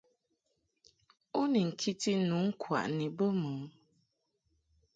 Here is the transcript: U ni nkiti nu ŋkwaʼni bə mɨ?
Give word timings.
U 1.39 1.41
ni 1.51 1.61
nkiti 1.69 2.11
nu 2.27 2.35
ŋkwaʼni 2.47 3.05
bə 3.17 3.25
mɨ? 3.41 3.51